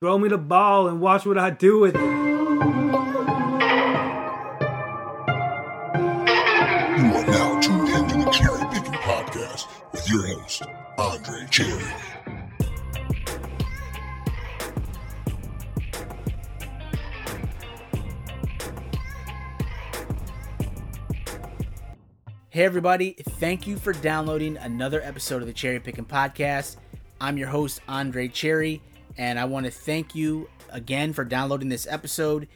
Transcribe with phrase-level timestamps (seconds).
[0.00, 2.00] Throw me the ball and watch what I do with it.
[2.00, 2.06] You
[7.16, 10.62] are now tuned into the Cherry Picking Podcast with your host,
[10.98, 11.82] Andre Cherry.
[22.50, 26.76] Hey, everybody, thank you for downloading another episode of the Cherry Picking Podcast.
[27.20, 28.80] I'm your host, Andre Cherry,
[29.18, 32.48] and I want to thank you again for downloading this episode.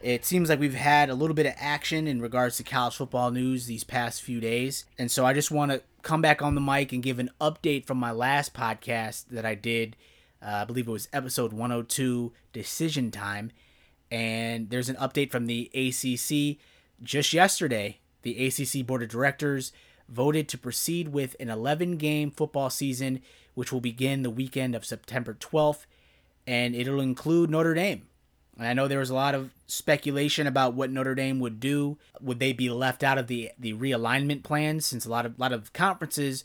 [0.00, 3.30] It seems like we've had a little bit of action in regards to college football
[3.30, 6.60] news these past few days, and so I just want to come back on the
[6.60, 9.96] mic and give an update from my last podcast that I did.
[10.40, 13.50] Uh, I believe it was episode 102, Decision Time.
[14.10, 16.58] And there's an update from the ACC.
[17.02, 19.72] Just yesterday, the ACC Board of Directors
[20.06, 23.22] voted to proceed with an 11 game football season
[23.54, 25.86] which will begin the weekend of September 12th,
[26.46, 28.06] and it'll include Notre Dame.
[28.58, 31.98] And I know there was a lot of speculation about what Notre Dame would do.
[32.20, 35.52] Would they be left out of the the realignment plans since a lot of lot
[35.52, 36.44] of conferences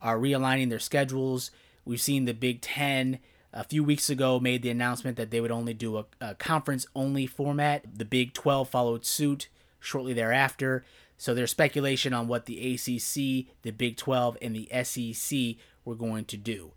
[0.00, 1.50] are realigning their schedules?
[1.84, 3.18] We've seen the Big Ten
[3.52, 6.86] a few weeks ago made the announcement that they would only do a, a conference
[6.94, 7.84] only format.
[7.98, 9.48] The Big 12 followed suit
[9.80, 10.84] shortly thereafter.
[11.16, 16.24] So there's speculation on what the ACC, the Big 12, and the SEC were going
[16.26, 16.72] to do.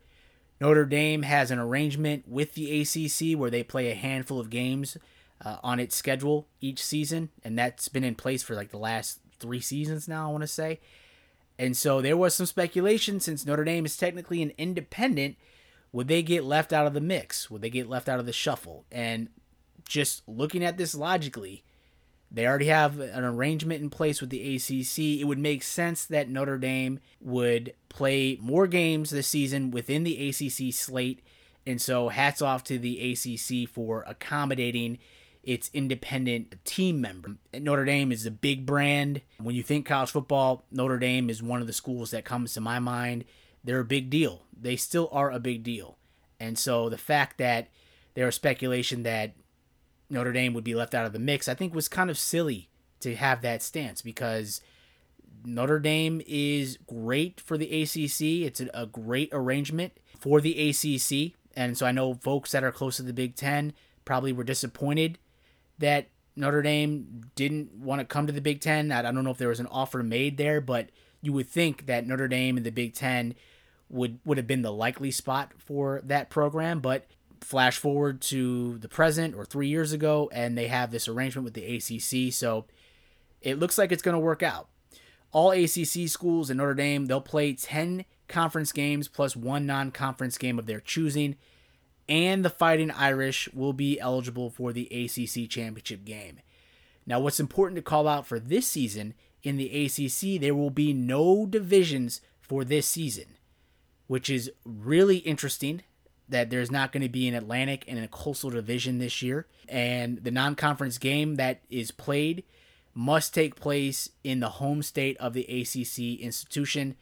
[0.63, 4.95] Notre Dame has an arrangement with the ACC where they play a handful of games
[5.43, 9.19] uh, on its schedule each season, and that's been in place for like the last
[9.39, 10.79] three seasons now, I want to say.
[11.59, 15.35] And so there was some speculation since Notre Dame is technically an independent,
[15.91, 17.51] would they get left out of the mix?
[17.51, 18.85] Would they get left out of the shuffle?
[18.89, 19.27] And
[19.85, 21.65] just looking at this logically,
[22.33, 25.21] they already have an arrangement in place with the ACC.
[25.21, 30.29] It would make sense that Notre Dame would play more games this season within the
[30.29, 31.21] ACC slate.
[31.67, 34.97] And so, hats off to the ACC for accommodating
[35.43, 37.35] its independent team member.
[37.53, 39.21] Notre Dame is a big brand.
[39.37, 42.61] When you think college football, Notre Dame is one of the schools that comes to
[42.61, 43.25] my mind.
[43.63, 44.43] They're a big deal.
[44.59, 45.97] They still are a big deal.
[46.39, 47.69] And so, the fact that
[48.15, 49.35] there was speculation that
[50.13, 52.69] Notre Dame would be left out of the mix, I think was kind of silly
[53.01, 54.61] to have that stance because
[55.43, 58.47] Notre Dame is great for the ACC.
[58.47, 61.37] It's a, great arrangement for the ACC.
[61.55, 63.73] And so I know folks that are close to the Big Ten
[64.05, 65.17] probably were disappointed
[65.79, 68.91] that Notre Dame didn't want to come to the Big Ten.
[68.91, 70.89] I don't know if there was an offer made there, but
[71.21, 73.35] you would think that Notre Dame and the Big Ten
[73.89, 76.79] would would have been the likely spot for that program.
[76.79, 77.05] But
[77.43, 81.53] flash forward to the present or three years ago, and they have this arrangement with
[81.53, 82.33] the ACC.
[82.33, 82.65] So
[83.41, 84.69] it looks like it's going to work out.
[85.31, 90.37] All ACC schools in Notre Dame, they'll play 10 conference games plus one non conference
[90.37, 91.35] game of their choosing.
[92.09, 96.39] And the Fighting Irish will be eligible for the ACC championship game.
[97.05, 100.93] Now, what's important to call out for this season in the ACC, there will be
[100.93, 103.37] no divisions for this season,
[104.07, 105.81] which is really interesting
[106.33, 109.45] that there's not going to be an Atlantic and a Coastal division this year.
[109.69, 112.43] And the non conference game that is played
[112.95, 116.95] must take place in the home state of the ACC institution,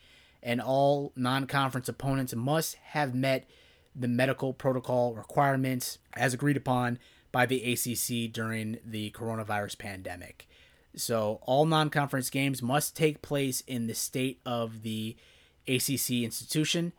[0.43, 3.49] and all non conference opponents must have met
[3.95, 6.99] the medical protocol requirements as agreed upon
[7.31, 10.47] by the ACC during the coronavirus pandemic.
[10.93, 15.15] So, all non conference games must take place in the state of the
[15.69, 16.91] ACC institution,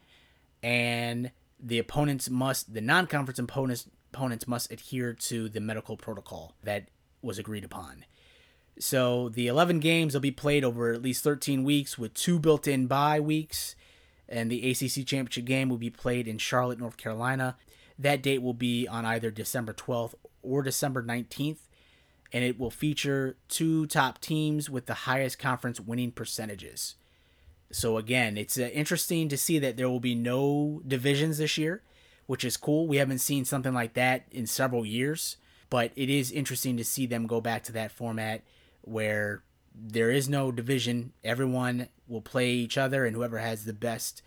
[0.62, 1.30] and
[1.62, 6.88] the opponents must, the non conference opponents, opponents must adhere to the medical protocol that
[7.22, 8.04] was agreed upon.
[8.78, 12.66] So the 11 games will be played over at least 13 weeks with two built
[12.66, 13.76] in bye weeks.
[14.28, 17.56] And the ACC Championship game will be played in Charlotte, North Carolina.
[17.98, 21.58] That date will be on either December 12th or December 19th.
[22.32, 26.96] And it will feature two top teams with the highest conference winning percentages.
[27.72, 31.82] So, again, it's uh, interesting to see that there will be no divisions this year,
[32.26, 32.86] which is cool.
[32.86, 35.36] We haven't seen something like that in several years.
[35.72, 38.42] But it is interesting to see them go back to that format
[38.82, 39.42] where
[39.74, 41.14] there is no division.
[41.24, 44.20] Everyone will play each other, and whoever has the best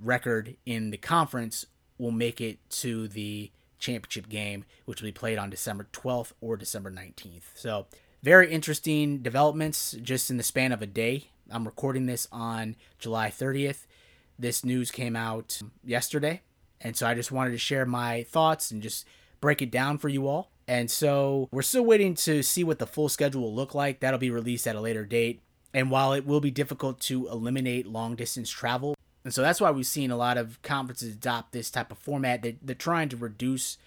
[0.00, 1.66] record in the conference
[1.98, 6.56] will make it to the championship game, which will be played on December 12th or
[6.56, 7.42] December 19th.
[7.54, 7.86] So,
[8.24, 11.28] very interesting developments just in the span of a day.
[11.50, 13.86] I'm recording this on July 30th.
[14.38, 16.42] This news came out yesterday,
[16.80, 19.06] and so I just wanted to share my thoughts and just
[19.40, 20.50] break it down for you all.
[20.66, 24.00] And so we're still waiting to see what the full schedule will look like.
[24.00, 25.40] That'll be released at a later date.
[25.74, 29.70] And while it will be difficult to eliminate long distance travel, and so that's why
[29.70, 32.42] we've seen a lot of conferences adopt this type of format.
[32.42, 33.78] They, they're trying to reduce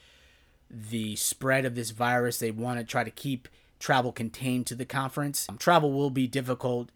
[0.70, 2.40] the spread of this virus.
[2.40, 3.48] They want to try to keep
[3.80, 5.48] travel contained to the conference.
[5.50, 6.90] Um, travel will be difficult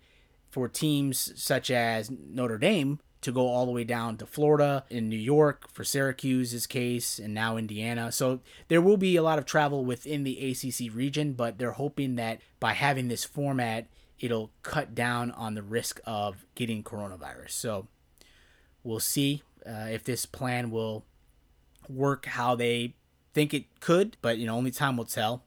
[0.49, 5.09] for teams such as Notre Dame to go all the way down to Florida, in
[5.09, 8.11] New York for Syracuse's case, and now Indiana.
[8.11, 12.15] So there will be a lot of travel within the ACC region, but they're hoping
[12.15, 13.87] that by having this format,
[14.19, 17.51] it'll cut down on the risk of getting coronavirus.
[17.51, 17.87] So
[18.83, 21.05] we'll see uh, if this plan will
[21.89, 22.95] work how they
[23.33, 25.43] think it could, but you know, only time will tell.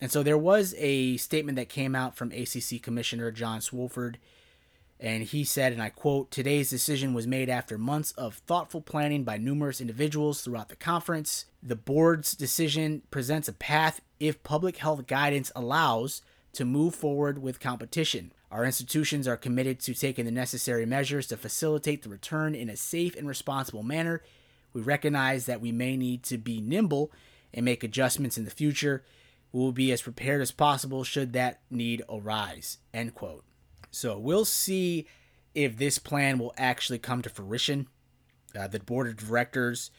[0.00, 4.16] And so there was a statement that came out from ACC Commissioner John Swofford,
[4.98, 9.24] and he said, and I quote, Today's decision was made after months of thoughtful planning
[9.24, 11.44] by numerous individuals throughout the conference.
[11.62, 16.22] The board's decision presents a path, if public health guidance allows,
[16.54, 18.32] to move forward with competition.
[18.50, 22.76] Our institutions are committed to taking the necessary measures to facilitate the return in a
[22.76, 24.22] safe and responsible manner.
[24.72, 27.12] We recognize that we may need to be nimble
[27.52, 29.04] and make adjustments in the future.
[29.52, 32.78] We will be as prepared as possible should that need arise.
[32.94, 33.44] End quote.
[33.96, 35.06] So we'll see
[35.54, 37.88] if this plan will actually come to fruition.
[38.54, 39.90] Uh, the board of directors,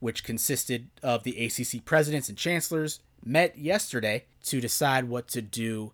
[0.00, 5.92] which consisted of the ACC presidents and chancellors, met yesterday to decide what to do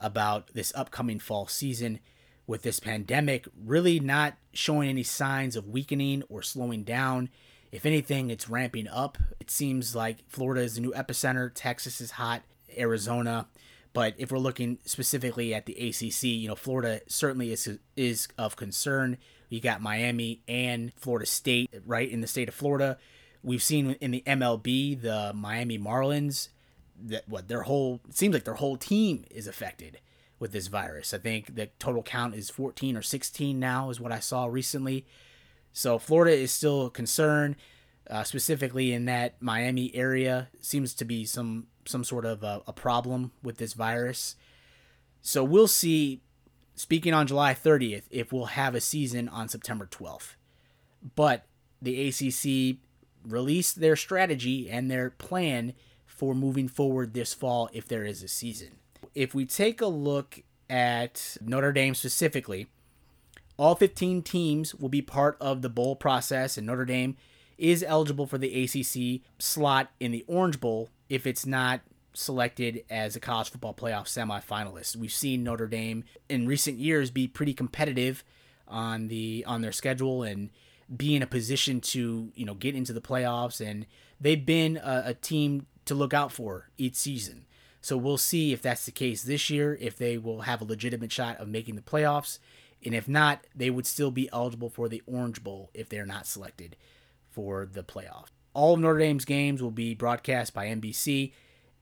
[0.00, 2.00] about this upcoming fall season
[2.46, 7.28] with this pandemic really not showing any signs of weakening or slowing down.
[7.70, 9.18] If anything, it's ramping up.
[9.38, 12.40] It seems like Florida is the new epicenter, Texas is hot,
[12.74, 13.48] Arizona.
[13.92, 18.56] But if we're looking specifically at the ACC, you know, Florida certainly is is of
[18.56, 19.18] concern.
[19.48, 22.98] You got Miami and Florida State right in the state of Florida.
[23.42, 26.48] We've seen in the MLB the Miami Marlins
[27.04, 29.98] that what their whole seems like their whole team is affected
[30.38, 31.12] with this virus.
[31.12, 35.06] I think the total count is 14 or 16 now is what I saw recently.
[35.72, 37.56] So Florida is still a concern,
[38.10, 42.72] uh, specifically in that Miami area seems to be some some sort of a, a
[42.72, 44.36] problem with this virus.
[45.20, 46.20] So we'll see.
[46.74, 50.36] Speaking on July 30th, if we'll have a season on September 12th,
[51.14, 51.44] but
[51.82, 52.78] the ACC
[53.26, 55.74] released their strategy and their plan
[56.06, 58.76] for moving forward this fall if there is a season.
[59.14, 60.40] If we take a look
[60.70, 62.68] at Notre Dame specifically,
[63.56, 67.16] all 15 teams will be part of the bowl process, and Notre Dame
[67.58, 71.80] is eligible for the ACC slot in the Orange Bowl if it's not
[72.14, 74.96] selected as a college football playoff semifinalist.
[74.96, 78.24] We've seen Notre Dame in recent years be pretty competitive
[78.68, 80.50] on the on their schedule and
[80.94, 83.86] be in a position to you know get into the playoffs and
[84.20, 87.46] they've been a, a team to look out for each season.
[87.80, 91.10] So we'll see if that's the case this year, if they will have a legitimate
[91.10, 92.38] shot of making the playoffs.
[92.84, 96.26] And if not, they would still be eligible for the Orange Bowl if they're not
[96.26, 96.76] selected
[97.32, 98.26] for the playoff.
[98.54, 101.32] All of Notre Dame's games will be broadcast by NBC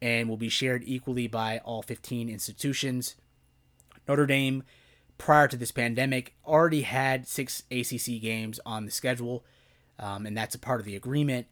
[0.01, 3.17] and will be shared equally by all 15 institutions.
[4.09, 4.63] Notre Dame,
[5.19, 9.45] prior to this pandemic, already had six ACC games on the schedule,
[9.99, 11.47] um, and that's a part of the agreement.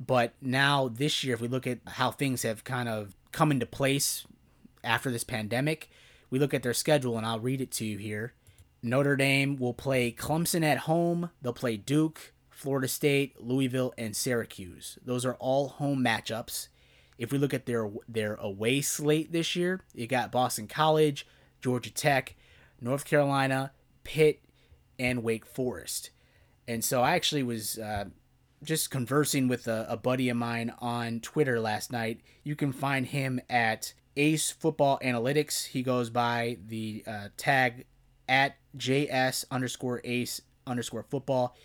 [0.00, 3.66] But now, this year, if we look at how things have kind of come into
[3.66, 4.26] place
[4.82, 5.90] after this pandemic,
[6.30, 8.34] we look at their schedule, and I'll read it to you here.
[8.82, 11.30] Notre Dame will play Clemson at home.
[11.42, 14.98] They'll play Duke, Florida State, Louisville, and Syracuse.
[15.04, 16.66] Those are all home matchups.
[17.16, 21.24] If we look at their their away slate this year, you got Boston College,
[21.60, 22.34] Georgia Tech,
[22.80, 23.70] North Carolina,
[24.02, 24.42] Pitt,
[24.98, 26.10] and Wake Forest.
[26.66, 28.06] And so I actually was uh,
[28.64, 32.22] just conversing with a, a buddy of mine on Twitter last night.
[32.42, 35.66] You can find him at Ace Football Analytics.
[35.66, 37.86] He goes by the uh, tag
[38.28, 41.56] at JS underscore Ace underscore football.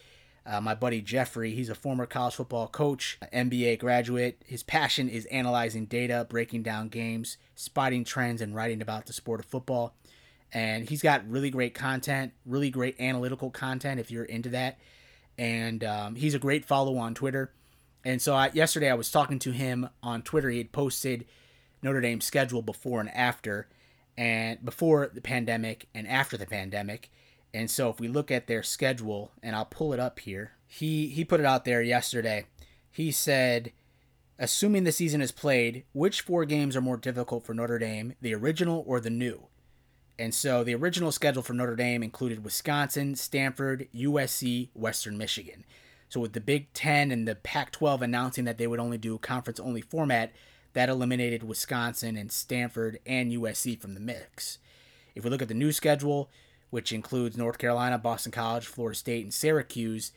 [0.46, 4.42] Uh, my buddy Jeffrey, he's a former college football coach, MBA graduate.
[4.46, 9.40] His passion is analyzing data, breaking down games, spotting trends, and writing about the sport
[9.40, 9.96] of football.
[10.54, 14.78] And he's got really great content, really great analytical content if you're into that
[15.38, 17.52] and um, he's a great follow on Twitter.
[18.06, 20.50] And so I, yesterday I was talking to him on Twitter.
[20.50, 21.26] He had posted
[21.82, 23.68] Notre Dame's schedule before and after,
[24.18, 27.12] and before the pandemic and after the pandemic.
[27.54, 31.08] And so if we look at their schedule, and I'll pull it up here, he
[31.08, 32.46] he put it out there yesterday.
[32.90, 33.72] He said,
[34.40, 38.34] assuming the season is played, which four games are more difficult for Notre Dame, the
[38.34, 39.48] original or the new?
[40.18, 45.66] And so the original schedule for Notre Dame included Wisconsin, Stanford, USC, Western Michigan.
[46.10, 49.18] So with the Big Ten and the Pac 12 announcing that they would only do
[49.18, 50.32] conference only format,
[50.74, 54.60] that eliminated Wisconsin and Stanford and USC from the mix.
[55.16, 56.30] If we look at the new schedule,
[56.74, 60.12] which includes North Carolina, Boston College, Florida State, and Syracuse,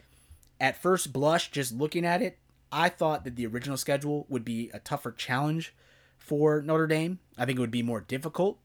[0.58, 2.38] at first blush, just looking at it,
[2.72, 5.75] I thought that the original schedule would be a tougher challenge
[6.16, 7.18] for Notre Dame.
[7.36, 8.58] I think it would be more difficult.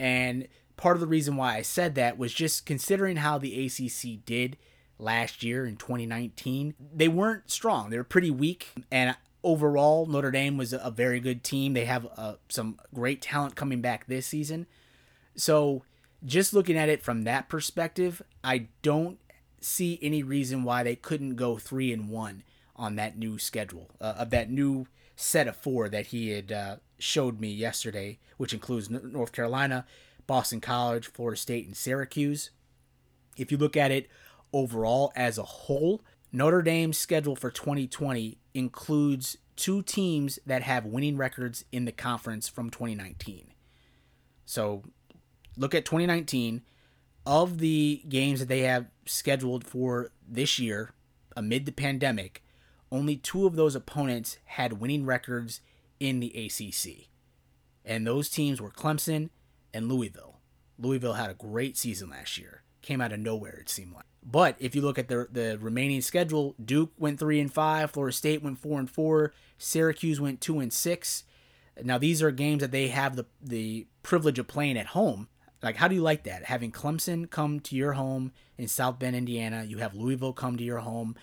[0.00, 4.24] And part of the reason why I said that was just considering how the ACC
[4.24, 4.56] did
[4.98, 6.76] last year in 2019.
[6.94, 8.68] They weren't strong, they were pretty weak.
[8.90, 11.74] And overall, Notre Dame was a very good team.
[11.74, 14.66] They have uh, some great talent coming back this season.
[15.36, 15.84] So,
[16.24, 19.18] just looking at it from that perspective, I don't
[19.60, 22.42] see any reason why they couldn't go three and one
[22.76, 26.76] on that new schedule uh, of that new set of four that he had uh,
[26.98, 29.84] showed me yesterday, which includes North Carolina,
[30.26, 32.50] Boston College, Florida State, and Syracuse.
[33.36, 34.08] If you look at it
[34.52, 41.16] overall as a whole, Notre Dame's schedule for 2020 includes two teams that have winning
[41.16, 43.52] records in the conference from 2019.
[44.46, 44.84] So
[45.58, 46.62] look at 2019.
[47.26, 50.92] Of the games that they have scheduled for this year
[51.36, 52.42] amid the pandemic,
[52.90, 55.60] only two of those opponents had winning records
[56.00, 57.08] in the ACC.
[57.84, 59.28] And those teams were Clemson
[59.74, 60.38] and Louisville.
[60.78, 62.62] Louisville had a great season last year.
[62.80, 64.04] Came out of nowhere, it seemed like.
[64.24, 68.14] But if you look at the the remaining schedule, Duke went three and five, Florida
[68.14, 71.24] State went four and four, Syracuse went two and six.
[71.82, 75.28] Now these are games that they have the the privilege of playing at home.
[75.62, 76.44] Like, how do you like that?
[76.44, 80.64] Having Clemson come to your home in South Bend, Indiana, you have Louisville come to
[80.64, 81.16] your home.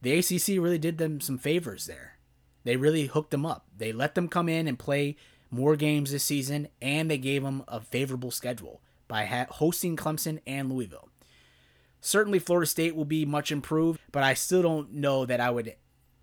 [0.00, 2.18] The ACC really did them some favors there.
[2.64, 3.66] They really hooked them up.
[3.76, 5.16] They let them come in and play
[5.50, 10.40] more games this season, and they gave them a favorable schedule by ha- hosting Clemson
[10.46, 11.08] and Louisville.
[12.00, 15.76] Certainly, Florida State will be much improved, but I still don't know that I would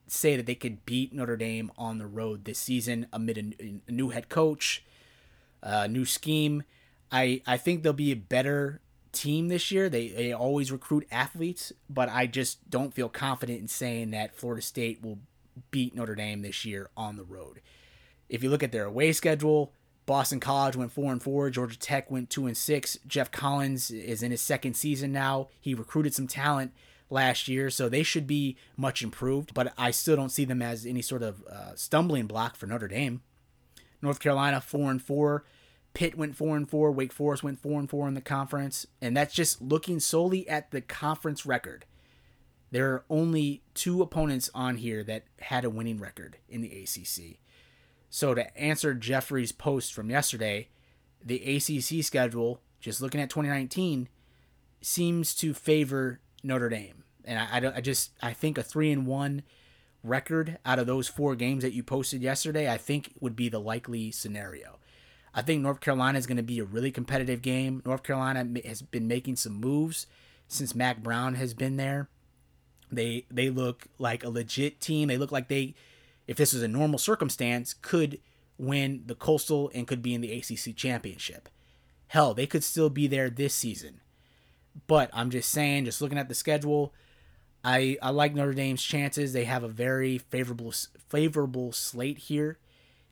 [0.08, 3.92] say that they could beat Notre Dame on the road this season amid a, a
[3.92, 4.84] new head coach,
[5.62, 6.64] a new scheme.
[7.12, 9.90] I, I think they'll be a better team this year.
[9.90, 14.62] They, they always recruit athletes, but I just don't feel confident in saying that Florida
[14.62, 15.20] State will
[15.72, 17.62] beat Notre Dame this year on the road.
[18.30, 19.74] If you look at their away schedule,
[20.06, 21.50] Boston College went four and four.
[21.50, 22.98] Georgia Tech went two and six.
[23.08, 25.50] Geoff Collins is in his second season now.
[25.60, 26.72] He recruited some talent
[27.10, 29.54] last year, so they should be much improved.
[29.54, 32.88] But I still don't see them as any sort of uh, stumbling block for Notre
[32.88, 33.22] Dame.
[34.02, 35.44] North Carolina four and four.
[35.94, 36.92] Pitt went four and four.
[36.92, 40.72] Wake Forest went four and four in the conference, and that's just looking solely at
[40.72, 41.86] the conference record.
[42.72, 47.40] There are only two opponents on here that had a winning record in the ACC.
[48.10, 50.70] So to answer Jeffrey's post from yesterday,
[51.24, 54.08] the ACC schedule, just looking at 2019,
[54.82, 59.06] seems to favor Notre Dame, and I, I, I just I think a three and
[59.06, 59.44] one
[60.04, 63.60] record out of those four games that you posted yesterday, I think would be the
[63.60, 64.79] likely scenario.
[65.34, 67.82] I think North Carolina is going to be a really competitive game.
[67.86, 70.08] North Carolina has been making some moves
[70.48, 72.10] since Mack Brown has been there.
[72.92, 75.08] They they look like a legit team.
[75.08, 75.76] They look like they
[76.28, 78.20] if this was a normal circumstance, could
[78.58, 81.50] win the Coastal and could be in the ACC championship.
[82.08, 84.02] Hell, they could still be there this season.
[84.88, 86.94] But I'm just saying, just looking at the schedule,
[87.64, 89.34] I, I like Notre Dame's chances.
[89.34, 90.74] They have a very favorable
[91.08, 92.58] favorable slate here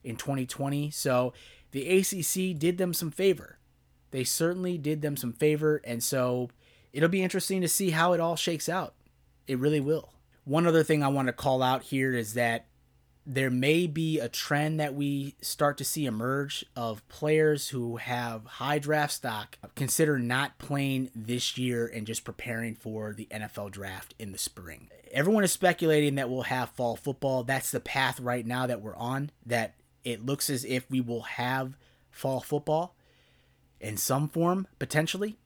[0.03, 0.91] in 2020.
[0.91, 1.33] So
[1.71, 3.59] the ACC did them some favor.
[4.11, 6.49] They certainly did them some favor, and so
[6.93, 8.93] it'll be interesting to see how it all shakes out.
[9.47, 10.13] It really will.
[10.45, 12.67] One other thing I want to call out here is that
[13.29, 18.45] there may be a trend that we start to see emerge of players who have
[18.45, 24.15] high draft stock consider not playing this year and just preparing for the NFL draft
[24.17, 24.89] in the spring.
[25.11, 27.43] Everyone is speculating that we'll have fall football.
[27.43, 29.73] That's the path right now that we're on, that
[30.07, 31.75] it looks as if we will have
[32.09, 32.95] fall football
[33.81, 35.37] in some form potentially.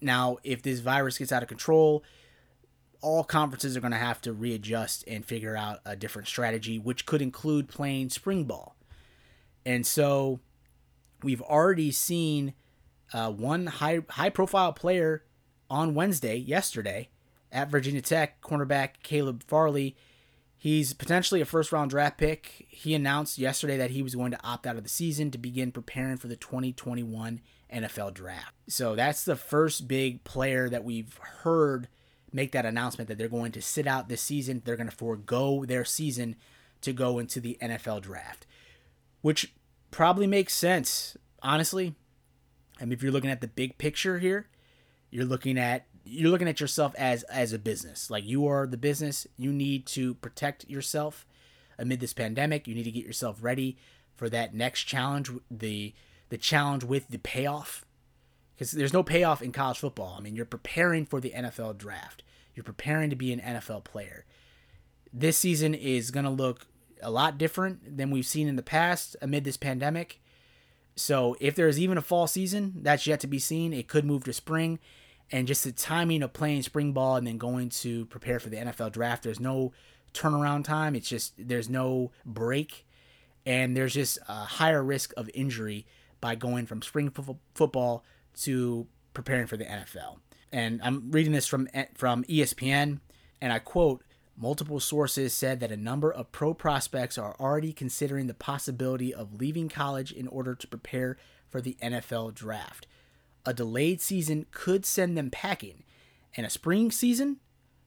[0.00, 2.02] Now, if this virus gets out of control,
[3.02, 7.04] all conferences are going to have to readjust and figure out a different strategy, which
[7.04, 8.74] could include playing spring ball.
[9.66, 10.40] And so
[11.22, 12.54] we've already seen
[13.12, 15.24] uh, one high high profile player
[15.68, 17.10] on Wednesday, yesterday,
[17.52, 19.94] at Virginia Tech, cornerback Caleb Farley.
[20.62, 22.66] He's potentially a first round draft pick.
[22.68, 25.72] He announced yesterday that he was going to opt out of the season to begin
[25.72, 27.40] preparing for the 2021
[27.72, 28.52] NFL draft.
[28.68, 31.88] So that's the first big player that we've heard
[32.30, 34.60] make that announcement that they're going to sit out this season.
[34.62, 36.36] They're going to forego their season
[36.82, 38.46] to go into the NFL draft,
[39.22, 39.54] which
[39.90, 41.94] probably makes sense, honestly.
[42.78, 44.46] I mean, if you're looking at the big picture here,
[45.10, 48.10] you're looking at you're looking at yourself as as a business.
[48.10, 49.26] Like you are the business.
[49.36, 51.26] You need to protect yourself
[51.78, 52.66] amid this pandemic.
[52.66, 53.78] You need to get yourself ready
[54.16, 55.94] for that next challenge, the
[56.28, 57.84] the challenge with the payoff
[58.60, 60.16] because there's no payoff in college football.
[60.18, 62.22] I mean, you're preparing for the NFL draft.
[62.54, 64.26] You're preparing to be an NFL player.
[65.10, 66.66] This season is going to look
[67.02, 70.20] a lot different than we've seen in the past amid this pandemic.
[70.94, 73.72] So if there's even a fall season, that's yet to be seen.
[73.72, 74.78] It could move to spring.
[75.32, 78.56] And just the timing of playing spring ball and then going to prepare for the
[78.56, 79.72] NFL draft, there's no
[80.12, 80.96] turnaround time.
[80.96, 82.84] It's just, there's no break.
[83.46, 85.86] And there's just a higher risk of injury
[86.20, 88.04] by going from spring f- football
[88.42, 90.18] to preparing for the NFL.
[90.52, 93.00] And I'm reading this from from ESPN,
[93.40, 94.02] and I quote:
[94.36, 99.40] Multiple sources said that a number of pro prospects are already considering the possibility of
[99.40, 101.16] leaving college in order to prepare
[101.48, 102.86] for the NFL draft.
[103.46, 105.84] A delayed season could send them packing,
[106.36, 107.38] and a spring season?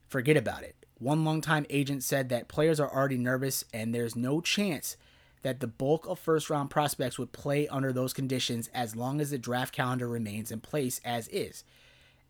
[0.07, 0.75] Forget about it.
[0.99, 4.97] One longtime agent said that players are already nervous, and there's no chance
[5.41, 9.29] that the bulk of first round prospects would play under those conditions as long as
[9.29, 11.63] the draft calendar remains in place as is,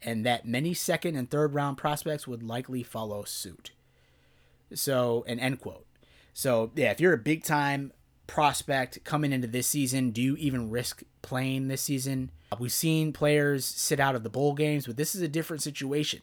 [0.01, 3.71] and that many second and third round prospects would likely follow suit.
[4.73, 5.85] So, an end quote.
[6.33, 7.93] So, yeah, if you're a big time
[8.27, 12.31] prospect coming into this season, do you even risk playing this season?
[12.59, 16.21] We've seen players sit out of the bowl games, but this is a different situation.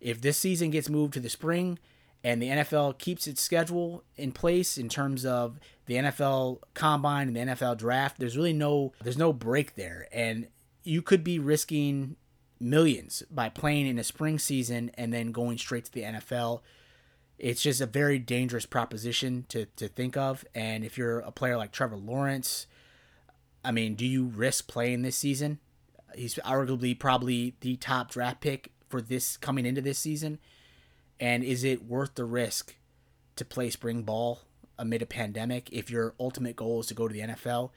[0.00, 1.78] If this season gets moved to the spring
[2.24, 7.36] and the NFL keeps its schedule in place in terms of the NFL combine and
[7.36, 10.48] the NFL draft, there's really no there's no break there and
[10.84, 12.16] you could be risking
[12.58, 16.60] millions by playing in a spring season and then going straight to the NFL
[17.42, 20.44] it's just a very dangerous proposition to, to think of.
[20.54, 22.68] And if you're a player like Trevor Lawrence,
[23.64, 25.58] I mean, do you risk playing this season?
[26.14, 30.38] He's arguably probably the top draft pick for this coming into this season.
[31.18, 32.76] And is it worth the risk
[33.34, 34.42] to play spring ball
[34.78, 37.70] amid a pandemic if your ultimate goal is to go to the NFL?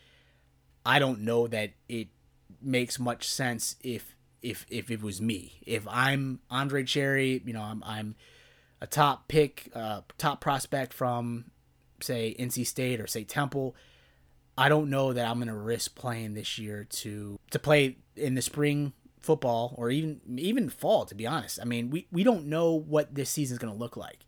[0.85, 2.09] I don't know that it
[2.61, 5.53] makes much sense if if if it was me.
[5.65, 8.15] If I'm Andre Cherry, you know, I'm I'm
[8.85, 11.45] a top pick, uh, top prospect from,
[12.01, 13.75] say, NC State or say Temple,
[14.57, 18.41] I don't know that I'm to risk playing this year to to play in the
[18.41, 21.05] spring football or even even fall.
[21.05, 23.79] To be honest, I mean, we we don't know what this season is going to
[23.79, 24.25] look like,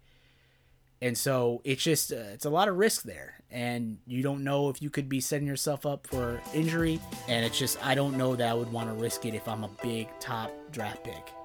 [1.02, 4.70] and so it's just uh, it's a lot of risk there, and you don't know
[4.70, 8.36] if you could be setting yourself up for injury, and it's just I don't know
[8.36, 11.37] that I would want to risk it if I'm a big top draft pick.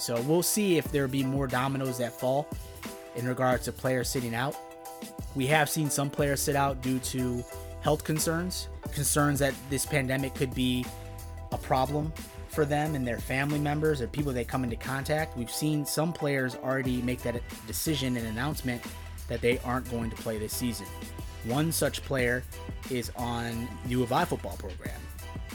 [0.00, 2.48] So we'll see if there be more dominoes that fall
[3.16, 4.56] in regards to players sitting out.
[5.34, 7.44] We have seen some players sit out due to
[7.82, 10.84] health concerns, concerns that this pandemic could be
[11.52, 12.12] a problem
[12.48, 15.36] for them and their family members or people they come into contact.
[15.36, 18.82] We've seen some players already make that decision and announcement
[19.28, 20.86] that they aren't going to play this season.
[21.44, 22.42] One such player
[22.90, 25.00] is on U of I football program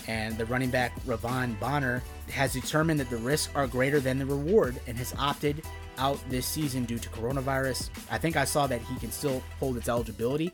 [0.07, 4.25] and the running back Ra'Von Bonner has determined that the risks are greater than the
[4.25, 5.63] reward and has opted
[5.97, 7.89] out this season due to coronavirus.
[8.11, 10.53] I think I saw that he can still hold its eligibility.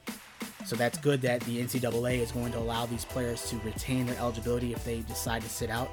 [0.65, 4.17] So that's good that the NCAA is going to allow these players to retain their
[4.17, 5.89] eligibility if they decide to sit out.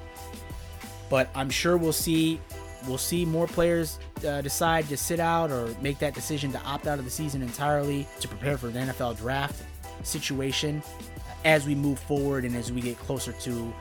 [1.09, 2.41] But I'm sure we'll see
[2.87, 6.87] we'll see more players uh, decide to sit out or make that decision to opt
[6.87, 9.65] out of the season entirely to prepare for the NFL draft
[10.05, 10.81] situation
[11.45, 13.73] as we move forward and as we get closer to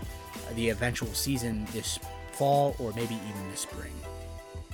[0.56, 2.00] the eventual season this
[2.32, 3.92] fall or maybe even this spring.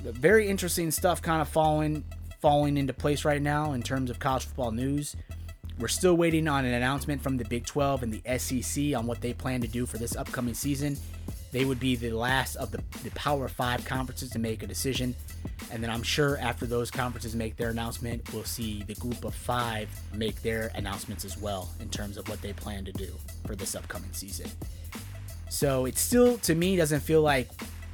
[0.04, 2.04] The very interesting stuff kind of falling
[2.42, 5.16] falling into place right now in terms of college football news.
[5.80, 9.22] We're still waiting on an announcement from the Big 12 and the SEC on what
[9.22, 10.98] they plan to do for this upcoming season.
[11.54, 15.16] They would be the last of the, the Power 5 conferences to make a decision.
[15.72, 19.36] And then I'm sure after those conferences make their announcement, we'll see the group of
[19.36, 23.14] five make their announcements as well in terms of what they plan to do
[23.46, 24.50] for this upcoming season.
[25.50, 27.50] So it still, to me, doesn't feel like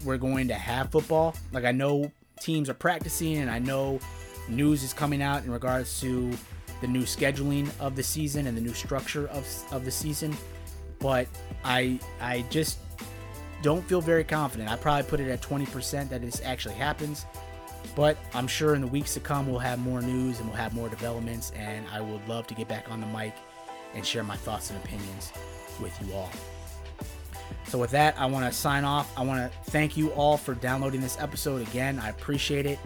[0.06, 1.36] we're going to have football.
[1.52, 4.00] Like I know teams are practicing and I know
[4.48, 6.32] news is coming out in regards to
[6.80, 10.36] the new scheduling of the season and the new structure of, of the season.
[11.00, 11.28] But
[11.66, 12.78] I I just
[13.62, 14.70] don't feel very confident.
[14.70, 17.26] I probably put it at 20% that this actually happens.
[17.96, 20.74] But I'm sure in the weeks to come, we'll have more news and we'll have
[20.74, 21.52] more developments.
[21.56, 23.34] And I would love to get back on the mic
[23.94, 25.32] and share my thoughts and opinions
[25.82, 26.30] with you all.
[27.68, 29.12] So, with that, I want to sign off.
[29.18, 32.00] I want to thank you all for downloading this episode again.
[32.00, 32.80] I appreciate it.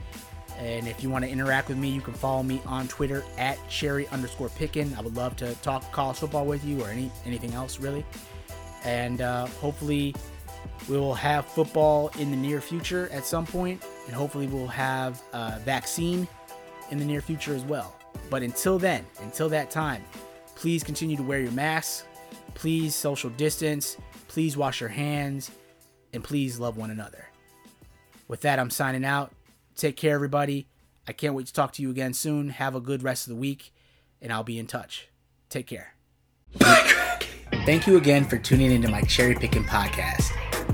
[0.57, 3.57] And if you want to interact with me, you can follow me on Twitter at
[3.69, 4.93] cherry underscore pickin.
[4.97, 8.05] I would love to talk college football with you or any anything else really.
[8.83, 10.13] And uh, hopefully
[10.89, 15.21] we will have football in the near future at some point, and hopefully, we'll have
[15.34, 16.28] a vaccine
[16.91, 17.95] in the near future as well.
[18.30, 20.04] But until then, until that time,
[20.56, 22.06] please continue to wear your masks,
[22.54, 23.97] please social distance,
[24.28, 25.52] please wash your hands,
[26.13, 27.26] and please love one another.
[28.28, 29.32] With that, I'm signing out.
[29.76, 30.67] Take care, everybody.
[31.08, 32.49] I can't wait to talk to you again soon.
[32.49, 33.73] Have a good rest of the week,
[34.21, 35.10] and I'll be in touch.
[35.49, 35.95] Take care.
[37.65, 40.33] Thank you again for tuning into my Cherry Picking podcast.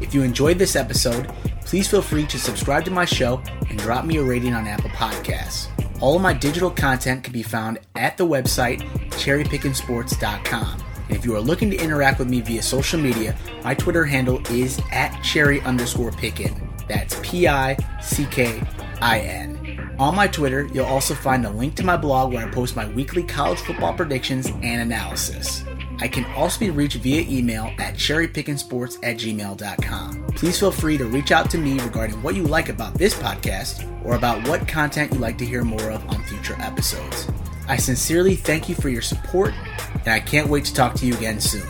[0.09, 1.27] If you enjoyed this episode,
[1.65, 4.89] please feel free to subscribe to my show and drop me a rating on Apple
[4.89, 5.67] Podcasts.
[6.01, 10.83] All of my digital content can be found at the website cherrypickinsports.com.
[11.09, 14.41] And if you are looking to interact with me via social media, my Twitter handle
[14.49, 16.59] is at cherry underscore pickin.
[16.87, 18.63] That's P I C K
[19.03, 19.95] I N.
[19.99, 22.87] On my Twitter, you'll also find a link to my blog where I post my
[22.87, 25.63] weekly college football predictions and analysis.
[25.99, 30.23] I can also be reached via email at cherrypickinsports at gmail.com.
[30.35, 33.85] Please feel free to reach out to me regarding what you like about this podcast
[34.05, 37.29] or about what content you'd like to hear more of on future episodes.
[37.67, 39.53] I sincerely thank you for your support,
[39.93, 41.67] and I can't wait to talk to you again soon.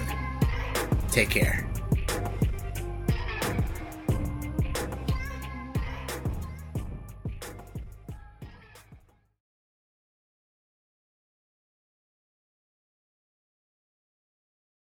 [1.11, 1.68] Take care.